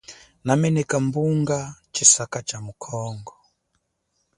Nameneka 0.45 0.95
bunga 1.13 1.59
tshisaka 1.93 2.37
cha 2.47 2.57
mu 2.65 2.73
Congo. 2.83 3.33